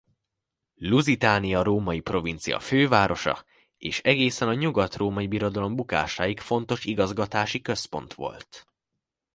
Lusitania 0.75 1.61
római 1.63 1.99
provincia 2.01 2.59
fővárosa 2.59 3.43
és 3.77 4.01
egészen 4.01 4.47
a 4.47 4.53
Nyugat-Római 4.53 5.27
Birodalom 5.27 5.75
bukásáig 5.75 6.39
fontos 6.39 6.85
igazgatási 6.85 7.61
központ 7.61 8.13
volt. 8.13 8.67